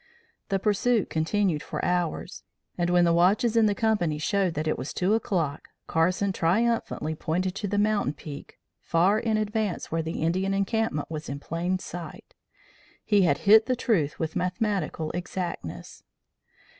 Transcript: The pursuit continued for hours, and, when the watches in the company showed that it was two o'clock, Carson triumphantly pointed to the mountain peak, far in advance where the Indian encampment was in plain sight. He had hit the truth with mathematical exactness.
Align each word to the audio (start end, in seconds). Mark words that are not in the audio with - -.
The 0.49 0.57
pursuit 0.57 1.11
continued 1.11 1.61
for 1.61 1.85
hours, 1.85 2.41
and, 2.75 2.89
when 2.89 3.03
the 3.05 3.13
watches 3.13 3.55
in 3.55 3.67
the 3.67 3.75
company 3.75 4.17
showed 4.17 4.55
that 4.55 4.67
it 4.67 4.75
was 4.75 4.93
two 4.93 5.13
o'clock, 5.13 5.67
Carson 5.85 6.33
triumphantly 6.33 7.13
pointed 7.13 7.53
to 7.53 7.67
the 7.67 7.77
mountain 7.77 8.13
peak, 8.13 8.57
far 8.81 9.19
in 9.19 9.37
advance 9.37 9.91
where 9.91 10.01
the 10.01 10.23
Indian 10.23 10.55
encampment 10.55 11.11
was 11.11 11.29
in 11.29 11.39
plain 11.39 11.77
sight. 11.77 12.33
He 13.05 13.21
had 13.21 13.37
hit 13.45 13.67
the 13.67 13.75
truth 13.75 14.17
with 14.17 14.35
mathematical 14.35 15.11
exactness. 15.11 16.01